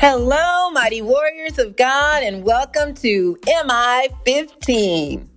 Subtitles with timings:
[0.00, 5.29] Hello, mighty warriors of God, and welcome to MI 15.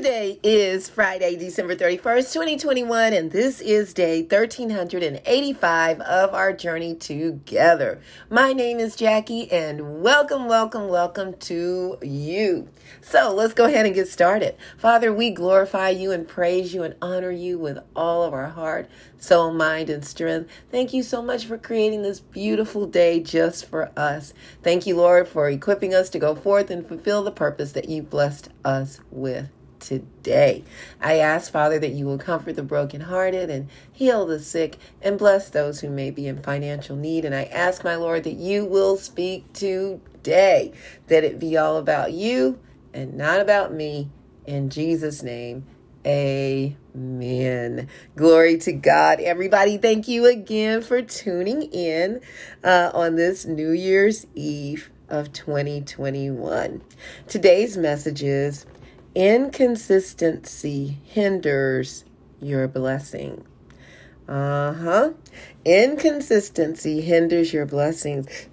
[0.00, 8.00] Today is Friday, December 31st, 2021, and this is day 1385 of our journey together.
[8.30, 12.70] My name is Jackie, and welcome, welcome, welcome to you.
[13.02, 14.56] So let's go ahead and get started.
[14.78, 18.88] Father, we glorify you and praise you and honor you with all of our heart,
[19.18, 20.48] soul, mind, and strength.
[20.70, 24.32] Thank you so much for creating this beautiful day just for us.
[24.62, 28.00] Thank you, Lord, for equipping us to go forth and fulfill the purpose that you
[28.00, 30.64] blessed us with today.
[31.00, 35.50] I ask, Father, that you will comfort the brokenhearted and heal the sick and bless
[35.50, 37.24] those who may be in financial need.
[37.24, 40.72] And I ask, my Lord, that you will speak today,
[41.08, 42.58] that it be all about you
[42.94, 44.10] and not about me.
[44.46, 45.66] In Jesus' name,
[46.06, 47.88] Amen.
[48.16, 49.20] Glory to God.
[49.20, 52.22] Everybody, thank you again for tuning in
[52.64, 56.80] uh, on this New Year's Eve of 2021.
[57.28, 58.64] Today's message is
[59.14, 62.04] Inconsistency hinders
[62.40, 63.44] your blessing.
[64.28, 65.10] Uh huh.
[65.64, 68.46] Inconsistency hinders your blessings.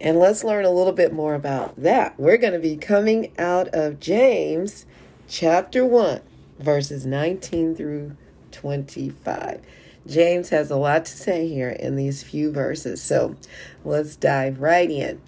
[0.00, 2.18] And let's learn a little bit more about that.
[2.18, 4.86] We're going to be coming out of James
[5.28, 6.20] chapter 1,
[6.60, 8.16] verses 19 through
[8.52, 9.62] 25.
[10.06, 13.02] James has a lot to say here in these few verses.
[13.02, 13.34] So
[13.84, 15.20] let's dive right in.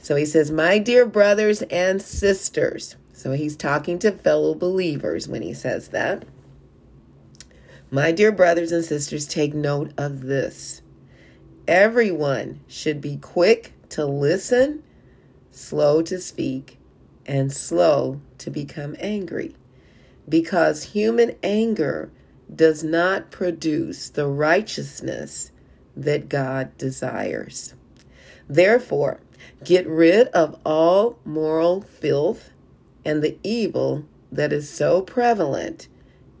[0.00, 5.42] So he says, My dear brothers and sisters, so he's talking to fellow believers when
[5.42, 6.24] he says that.
[7.88, 10.82] My dear brothers and sisters, take note of this.
[11.68, 14.82] Everyone should be quick to listen,
[15.52, 16.80] slow to speak,
[17.24, 19.54] and slow to become angry.
[20.28, 22.10] Because human anger
[22.52, 25.52] does not produce the righteousness
[25.96, 27.74] that God desires.
[28.48, 29.20] Therefore,
[29.62, 32.51] get rid of all moral filth
[33.04, 35.88] and the evil that is so prevalent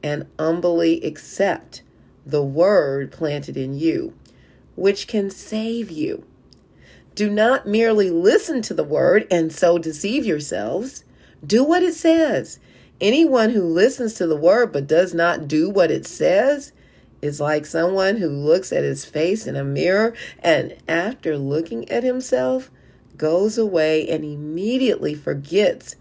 [0.02, 1.82] and humbly accept
[2.24, 4.14] the word planted in you,
[4.76, 6.24] which can save you.
[7.14, 11.04] Do not merely listen to the word and so deceive yourselves.
[11.46, 12.58] Do what it says.
[13.00, 16.72] Anyone who listens to the word but does not do what it says
[17.20, 22.02] is like someone who looks at his face in a mirror and after looking at
[22.02, 22.70] himself
[23.16, 25.96] goes away and immediately forgets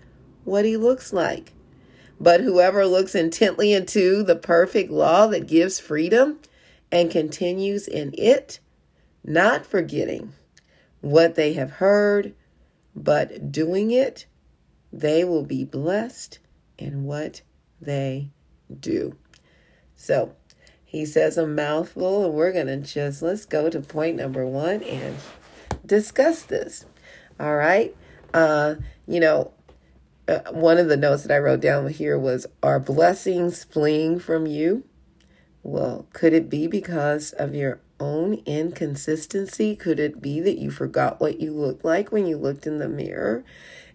[0.51, 1.53] what he looks like.
[2.19, 6.39] But whoever looks intently into the perfect law that gives freedom
[6.91, 8.59] and continues in it,
[9.23, 10.33] not forgetting
[10.99, 12.35] what they have heard,
[12.93, 14.25] but doing it,
[14.91, 16.39] they will be blessed
[16.77, 17.41] in what
[17.79, 18.29] they
[18.77, 19.15] do.
[19.95, 20.35] So
[20.83, 24.83] he says a mouthful, and we're going to just let's go to point number one
[24.83, 25.15] and
[25.85, 26.85] discuss this.
[27.39, 27.95] All right.
[28.33, 28.75] Uh,
[29.07, 29.53] you know,
[30.27, 34.45] uh, one of the notes that I wrote down here was Are blessings fleeing from
[34.45, 34.83] you?
[35.63, 39.75] Well, could it be because of your own inconsistency?
[39.75, 42.89] Could it be that you forgot what you looked like when you looked in the
[42.89, 43.43] mirror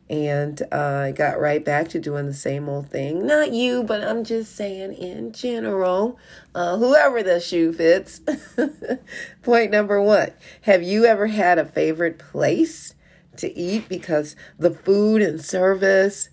[0.09, 3.27] and uh, got right back to doing the same old thing?
[3.27, 6.19] Not you, but I'm just saying in general,
[6.55, 8.21] uh, whoever the shoe fits.
[9.43, 10.31] Point number one
[10.63, 12.95] Have you ever had a favorite place?
[13.39, 16.29] To eat because the food and service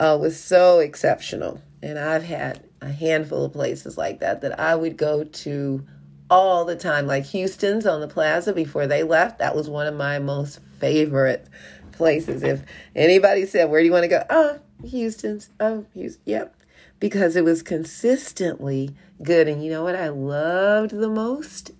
[0.00, 1.62] uh, was so exceptional.
[1.82, 5.86] And I've had a handful of places like that that I would go to
[6.30, 9.38] all the time, like Houston's on the plaza before they left.
[9.38, 11.46] That was one of my most favorite
[11.92, 12.42] places.
[12.42, 12.62] If
[12.94, 14.24] anybody said, Where do you want to go?
[14.30, 15.50] Oh, Houston's.
[15.60, 16.22] Oh, Houston.
[16.26, 16.54] Yep.
[17.00, 19.48] Because it was consistently good.
[19.48, 21.70] And you know what I loved the most?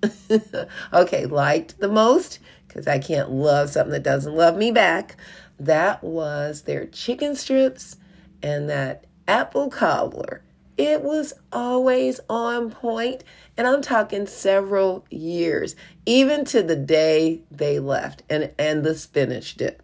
[0.93, 5.17] okay, liked the most because I can't love something that doesn't love me back.
[5.59, 7.97] That was their chicken strips
[8.43, 10.42] and that apple cobbler.
[10.77, 13.25] It was always on point,
[13.57, 15.75] and I'm talking several years,
[16.07, 19.83] even to the day they left, and and the spinach dip.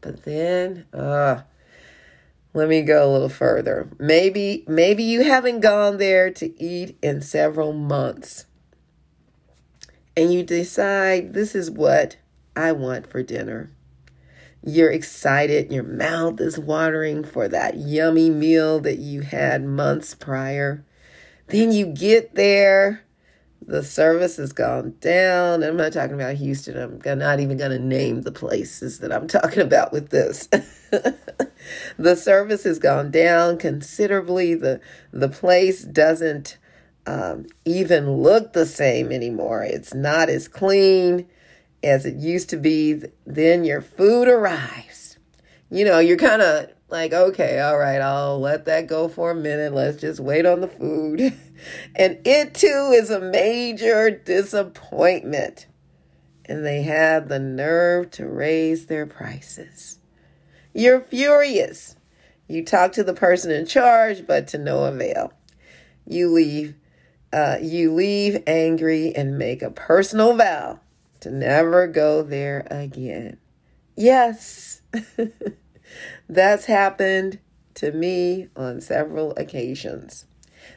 [0.00, 1.42] But then, uh,
[2.54, 3.88] let me go a little further.
[3.98, 8.46] Maybe maybe you haven't gone there to eat in several months
[10.18, 12.16] and you decide this is what
[12.58, 13.70] I want for dinner.
[14.64, 20.84] You're excited, your mouth is watering for that yummy meal that you had months prior.
[21.46, 23.04] Then you get there,
[23.64, 25.62] the service has gone down.
[25.62, 27.00] I'm not talking about Houston.
[27.06, 30.48] I'm not even going to name the places that I'm talking about with this.
[31.96, 34.54] the service has gone down considerably.
[34.54, 34.80] The
[35.12, 36.58] the place doesn't
[37.06, 39.62] um, even look the same anymore.
[39.62, 41.28] It's not as clean
[41.82, 43.02] as it used to be.
[43.26, 45.18] Then your food arrives.
[45.70, 49.34] You know, you're kind of like, okay, all right, I'll let that go for a
[49.34, 49.74] minute.
[49.74, 51.20] Let's just wait on the food.
[51.94, 55.66] and it too is a major disappointment.
[56.46, 59.98] And they have the nerve to raise their prices.
[60.72, 61.96] You're furious.
[62.48, 65.34] You talk to the person in charge, but to no avail.
[66.06, 66.74] You leave
[67.30, 70.80] uh, you leave angry and make a personal vow
[71.20, 73.38] to never go there again.
[73.96, 74.82] Yes,
[76.28, 77.40] that's happened
[77.74, 80.26] to me on several occasions.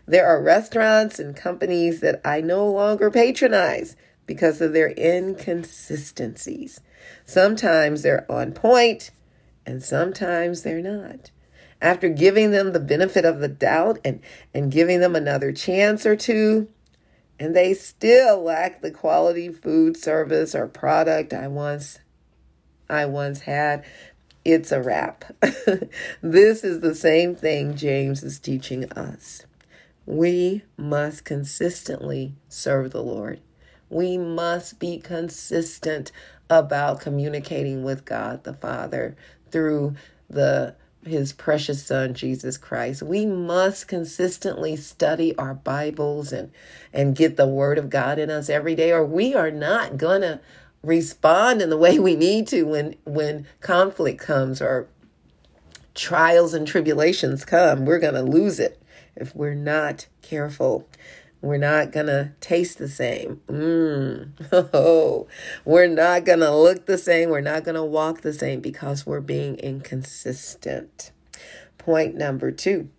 [0.05, 3.95] There are restaurants and companies that I no longer patronize
[4.25, 6.81] because of their inconsistencies.
[7.25, 9.11] Sometimes they're on point
[9.65, 11.31] and sometimes they're not
[11.81, 14.21] after giving them the benefit of the doubt and,
[14.53, 16.69] and giving them another chance or two,
[17.41, 21.97] and they still lack the quality food service or product I once
[22.87, 23.83] I once had,
[24.45, 25.25] it's a wrap.
[26.21, 29.47] this is the same thing James is teaching us.
[30.05, 33.39] We must consistently serve the Lord.
[33.89, 36.11] We must be consistent
[36.47, 39.15] about communicating with God the Father
[39.49, 39.95] through
[40.29, 43.01] the his precious son Jesus Christ.
[43.01, 46.51] We must consistently study our Bibles and
[46.93, 50.21] and get the word of God in us every day or we are not going
[50.21, 50.39] to
[50.83, 54.87] respond in the way we need to when when conflict comes or
[55.93, 57.85] trials and tribulations come.
[57.85, 58.81] We're going to lose it
[59.15, 60.87] if we're not careful.
[61.41, 63.41] We're not going to taste the same.
[63.47, 64.31] Mm.
[64.73, 65.27] Oh,
[65.65, 67.29] we're not going to look the same.
[67.29, 71.11] We're not going to walk the same because we're being inconsistent.
[71.77, 72.89] Point number two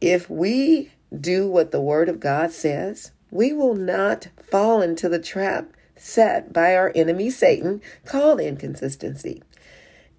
[0.00, 5.18] if we do what the Word of God says, we will not fall into the
[5.18, 9.42] trap set by our enemy Satan called inconsistency.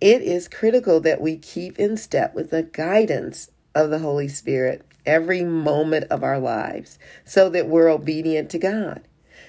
[0.01, 4.85] It is critical that we keep in step with the guidance of the Holy Spirit
[5.05, 9.01] every moment of our lives so that we're obedient to God.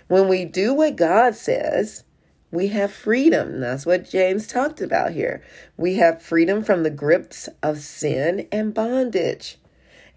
[0.09, 2.05] When we do what God says,
[2.51, 3.61] we have freedom.
[3.61, 5.43] That's what James talked about here.
[5.77, 9.59] We have freedom from the grips of sin and bondage.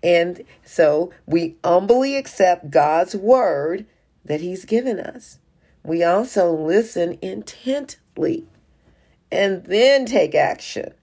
[0.02, 3.86] And so we humbly accept God's word
[4.26, 5.40] that He's given us.
[5.84, 8.48] We also listen intently
[9.32, 10.94] and then take action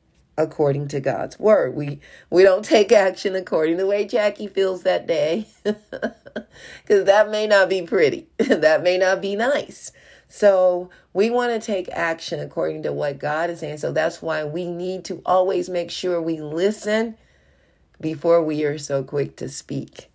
[0.42, 1.74] according to God's word.
[1.74, 2.00] We
[2.30, 5.46] we don't take action according to the way Jackie feels that day.
[5.64, 8.28] Cuz that may not be pretty.
[8.38, 9.92] that may not be nice.
[10.32, 13.78] So, we want to take action according to what God is saying.
[13.78, 17.16] So that's why we need to always make sure we listen
[18.00, 20.08] before we are so quick to speak.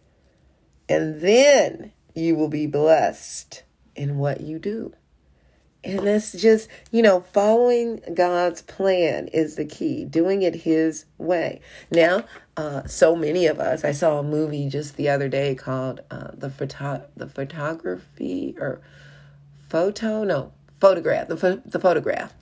[0.88, 3.63] And then you will be blessed
[3.95, 4.94] in what you do.
[5.86, 11.62] And it's just, you know, following God's plan is the key, doing it His way.
[11.92, 12.26] Now,
[12.58, 16.32] uh, so many of us, I saw a movie just the other day called uh,
[16.34, 18.82] the photo, the photography or
[19.70, 22.34] photo, no, photograph, the the photograph,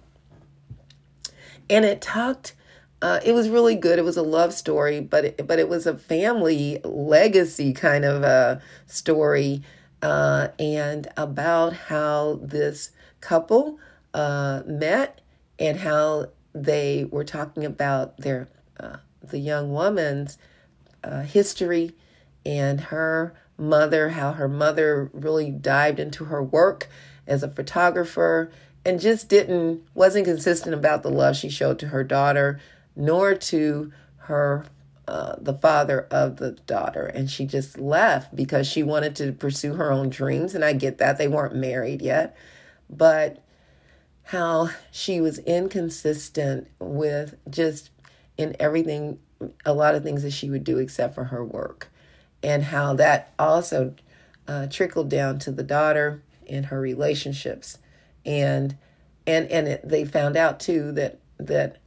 [1.70, 2.54] and it talked.
[3.02, 4.00] Uh, it was really good.
[4.00, 8.24] It was a love story, but it, but it was a family legacy kind of
[8.24, 9.62] a story,
[10.02, 12.92] uh, and about how this
[13.24, 13.80] couple
[14.14, 15.22] uh, met
[15.58, 18.50] and how they were talking about their
[18.80, 20.38] uh, the young woman's
[21.04, 21.94] uh, history
[22.46, 26.90] and her mother, how her mother really dived into her work
[27.26, 28.52] as a photographer
[28.86, 32.60] and just didn't wasn't consistent about the love she showed to her daughter
[32.96, 34.66] nor to her
[35.08, 37.06] uh, the father of the daughter.
[37.06, 40.54] And she just left because she wanted to pursue her own dreams.
[40.56, 42.36] And i get that they weren't married yet
[42.90, 43.44] but
[44.24, 47.90] how she was inconsistent with just
[48.38, 49.20] in everything,
[49.66, 51.90] a lot of things that she would do except for her work,
[52.42, 53.94] and how that also
[54.48, 57.78] uh, trickled down to the daughter in her relationships,
[58.26, 58.78] and
[59.28, 61.78] and and it, they found out too that that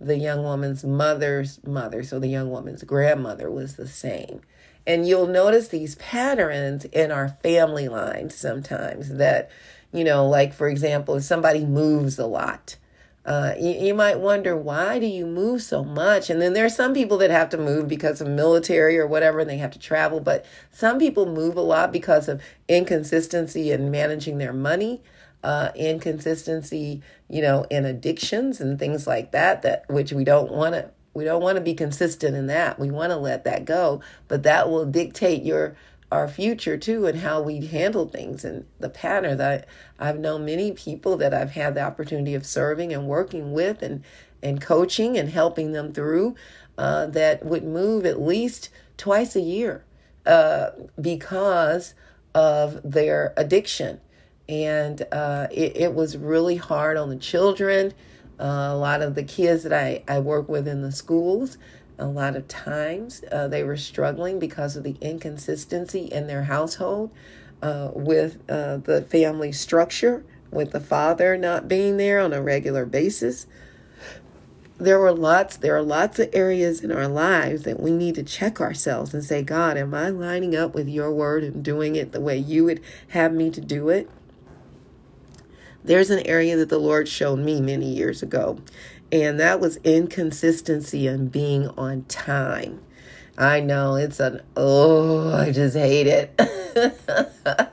[0.00, 4.40] the young woman's mother's mother, so the young woman's grandmother, was the same.
[4.86, 9.50] And you'll notice these patterns in our family lines sometimes that
[9.94, 12.76] you know, like for example, if somebody moves a lot,
[13.24, 16.28] uh, you, you, might wonder why do you move so much?
[16.28, 19.40] And then there are some people that have to move because of military or whatever
[19.40, 23.90] and they have to travel but some people move a lot because of inconsistency in
[23.90, 25.00] managing their money
[25.42, 30.74] uh, inconsistency you know in addictions and things like that that which we don't want
[30.74, 32.78] to we don't want to be consistent in that.
[32.78, 35.76] We want to let that go but that will dictate your
[36.14, 39.66] our future too and how we handle things and the pattern that
[39.98, 44.04] I've known many people that I've had the opportunity of serving and working with and
[44.40, 46.36] and coaching and helping them through
[46.78, 49.84] uh, that would move at least twice a year
[50.24, 51.94] uh, because
[52.32, 54.00] of their addiction.
[54.48, 57.94] And uh, it, it, was really hard on the children.
[58.38, 61.56] Uh, a lot of the kids that I, I work with in the schools
[61.98, 67.10] a lot of times uh, they were struggling because of the inconsistency in their household
[67.62, 72.84] uh, with uh, the family structure, with the father not being there on a regular
[72.84, 73.46] basis.
[74.76, 78.24] There were lots, there are lots of areas in our lives that we need to
[78.24, 82.10] check ourselves and say, God, am I lining up with your word and doing it
[82.10, 84.10] the way you would have me to do it?
[85.84, 88.58] There's an area that the Lord showed me many years ago
[89.14, 92.80] and that was inconsistency and being on time.
[93.38, 96.40] I know it's an oh, I just hate it.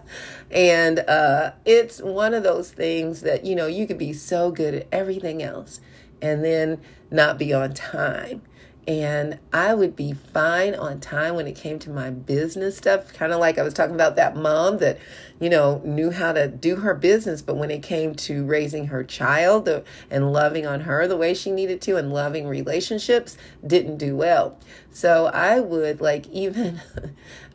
[0.51, 4.75] and uh, it's one of those things that you know you could be so good
[4.75, 5.81] at everything else
[6.21, 8.43] and then not be on time
[8.87, 13.13] and I would be fine on time when it came to my business stuff.
[13.13, 14.97] Kind of like I was talking about that mom that,
[15.39, 19.03] you know, knew how to do her business, but when it came to raising her
[19.03, 19.69] child
[20.09, 24.57] and loving on her the way she needed to and loving relationships, didn't do well.
[24.91, 26.81] So I would like even,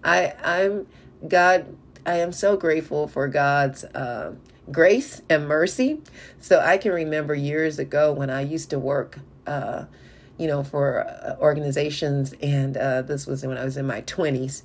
[0.05, 0.87] I I'm
[1.27, 1.77] God.
[2.05, 3.85] I am so grateful for God's.
[3.85, 4.35] Uh,
[4.71, 6.03] grace and mercy.
[6.41, 9.85] So I can remember years ago when I used to work uh,
[10.39, 12.35] you know, for uh, organizations.
[12.43, 14.63] And uh, this was when I was in my 20s.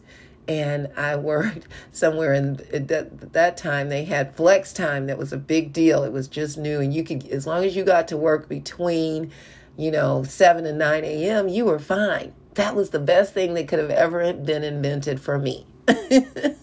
[0.47, 3.89] And I worked somewhere in that, that time.
[3.89, 5.07] They had flex time.
[5.07, 6.03] That was a big deal.
[6.03, 6.79] It was just new.
[6.79, 9.31] And you could, as long as you got to work between,
[9.77, 12.33] you know, 7 and 9 a.m., you were fine.
[12.55, 15.65] That was the best thing that could have ever been invented for me.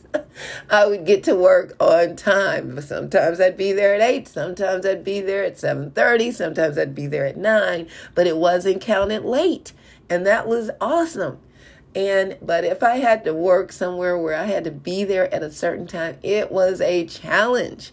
[0.71, 2.81] I would get to work on time.
[2.81, 7.07] Sometimes I'd be there at 8, sometimes I'd be there at 7:30, sometimes I'd be
[7.07, 9.73] there at 9, but it wasn't counted late.
[10.11, 11.39] And that was awesome.
[11.95, 15.43] And but if I had to work somewhere where I had to be there at
[15.43, 17.93] a certain time, it was a challenge.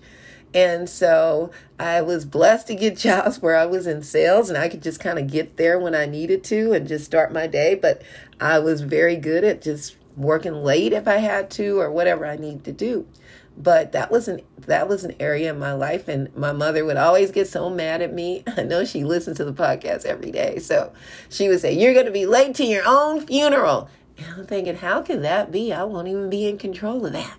[0.53, 4.69] And so I was blessed to get jobs where I was in sales and I
[4.69, 7.75] could just kind of get there when I needed to and just start my day.
[7.75, 8.01] But
[8.39, 12.35] I was very good at just working late if I had to or whatever I
[12.35, 13.07] need to do.
[13.57, 16.97] But that was an that was an area in my life and my mother would
[16.97, 18.43] always get so mad at me.
[18.57, 20.59] I know she listens to the podcast every day.
[20.59, 20.91] So
[21.29, 23.89] she would say, You're gonna be late to your own funeral.
[24.17, 25.73] And I'm thinking, how can that be?
[25.73, 27.37] I won't even be in control of that.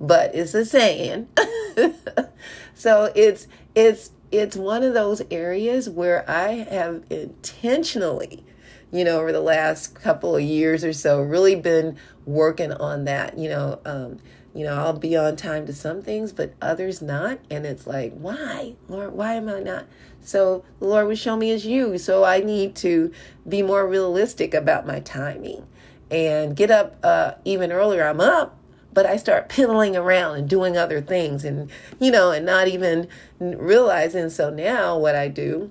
[0.00, 1.28] But it's a saying.
[2.74, 8.44] so it's it's it's one of those areas where I have intentionally
[8.92, 11.96] you know, over the last couple of years or so, really been
[12.26, 13.38] working on that.
[13.38, 14.18] You know, um,
[14.54, 17.38] you know, I'll be on time to some things, but others not.
[17.50, 19.86] And it's like, why, Lord, why am I not?
[20.20, 21.96] So the Lord would show me as you.
[21.98, 23.12] So I need to
[23.48, 25.66] be more realistic about my timing
[26.10, 28.06] and get up uh, even earlier.
[28.06, 28.58] I'm up,
[28.92, 33.08] but I start piddling around and doing other things and, you know, and not even
[33.40, 34.28] realizing.
[34.28, 35.70] So now what I do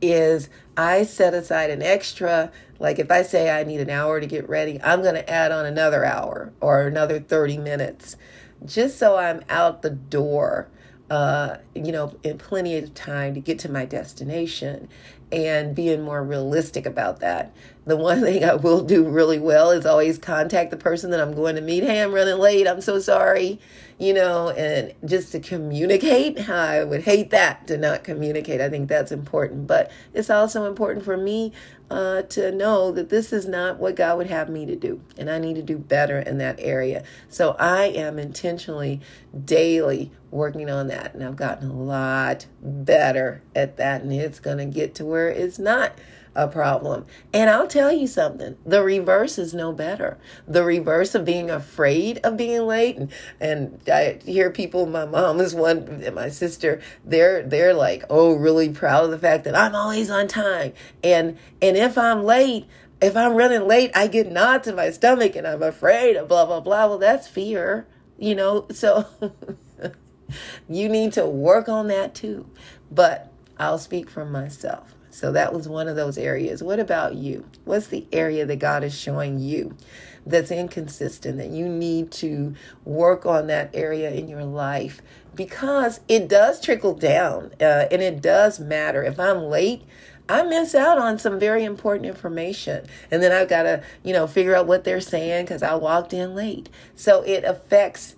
[0.00, 0.48] is
[0.80, 4.48] I set aside an extra, like if I say I need an hour to get
[4.48, 8.16] ready, I'm going to add on another hour or another 30 minutes
[8.64, 10.68] just so I'm out the door,
[11.10, 14.88] uh, you know, in plenty of time to get to my destination
[15.32, 17.54] and being more realistic about that.
[17.86, 21.34] The one thing I will do really well is always contact the person that I'm
[21.34, 21.84] going to meet.
[21.84, 22.66] Hey, I'm running late.
[22.66, 23.60] I'm so sorry
[24.00, 26.48] you know, and just to communicate.
[26.48, 28.60] I would hate that to not communicate.
[28.60, 29.66] I think that's important.
[29.66, 31.52] But it's also important for me
[31.90, 35.02] uh, to know that this is not what God would have me to do.
[35.18, 37.04] And I need to do better in that area.
[37.28, 39.02] So I am intentionally
[39.44, 41.12] daily working on that.
[41.12, 44.00] And I've gotten a lot better at that.
[44.00, 45.92] And it's going to get to where it's not
[46.34, 47.06] a problem.
[47.32, 50.18] And I'll tell you something the reverse is no better.
[50.46, 52.96] The reverse of being afraid of being late.
[52.96, 58.04] And, and I hear people, my mom is one, and my sister, they're, they're like,
[58.10, 60.72] oh, really proud of the fact that I'm always on time.
[61.02, 62.66] And, and if I'm late,
[63.00, 66.46] if I'm running late, I get knots in my stomach and I'm afraid of blah,
[66.46, 66.86] blah, blah.
[66.86, 67.86] Well, that's fear,
[68.18, 68.66] you know?
[68.72, 69.06] So
[70.68, 72.48] you need to work on that too.
[72.90, 74.94] But I'll speak for myself.
[75.10, 76.62] So that was one of those areas.
[76.62, 77.44] What about you?
[77.64, 79.76] What's the area that God is showing you
[80.24, 85.02] that's inconsistent that you need to work on that area in your life?
[85.34, 89.02] Because it does trickle down uh, and it does matter.
[89.02, 89.82] If I'm late,
[90.28, 92.86] I miss out on some very important information.
[93.10, 96.12] And then I've got to, you know, figure out what they're saying because I walked
[96.12, 96.68] in late.
[96.94, 98.14] So it affects,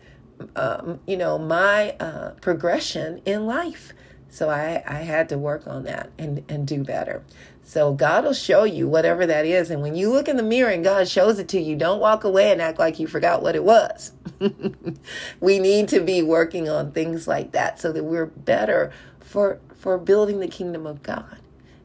[0.54, 3.94] um, you know, my uh, progression in life.
[4.32, 7.22] So I, I had to work on that and, and do better.
[7.62, 9.70] So God will show you whatever that is.
[9.70, 12.24] And when you look in the mirror and God shows it to you, don't walk
[12.24, 14.12] away and act like you forgot what it was.
[15.40, 19.98] we need to be working on things like that so that we're better for for
[19.98, 21.38] building the kingdom of God.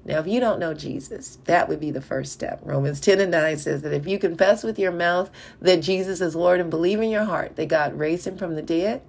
[0.06, 2.62] Now, if you don't know Jesus, that would be the first step.
[2.64, 6.34] Romans 10 and 9 says that if you confess with your mouth that Jesus is
[6.34, 9.02] Lord and believe in your heart that God raised him from the dead,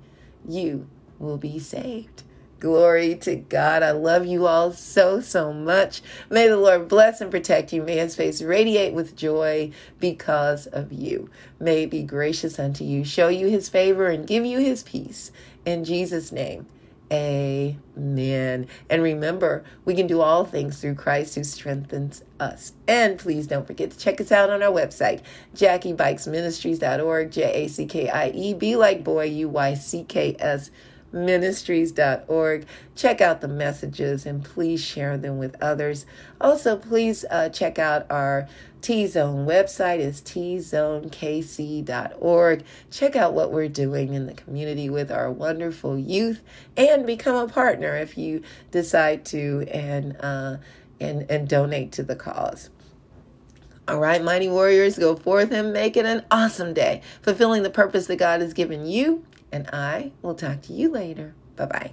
[0.45, 0.89] you
[1.21, 2.25] will be saved.
[2.61, 3.85] Glory to God.
[3.85, 6.03] I love you all so, so much.
[6.29, 7.83] May the Lord bless and protect you.
[7.83, 11.31] May his face radiate with joy because of you.
[11.61, 15.31] May be gracious unto you, show you his favor, and give you his peace.
[15.65, 16.67] In Jesus' name,
[17.13, 18.67] amen.
[18.91, 22.73] And remember, we can do all things through Christ who strengthens us.
[22.89, 25.23] And please don't forget to check us out on our website,
[25.55, 30.73] JackieBuycksMinistries.org, J A C K I E, be like boy, U Y C K S
[31.13, 32.67] ministries.org.
[32.95, 36.07] Check out the messages and please share them with others.
[36.41, 38.49] Also, please uh, check out our
[38.81, 41.05] T Zone website is tzonekc.org.
[42.91, 46.43] Check out what we're doing in the community with our wonderful youth
[46.77, 50.59] and become a partner if you decide to and uh,
[51.01, 52.71] and and donate to the cause.
[53.89, 58.07] All right, mighty warriors, go forth and make it an awesome day, fulfilling the purpose
[58.09, 61.35] that God has given you and I will talk to you later.
[61.57, 61.93] Bye bye.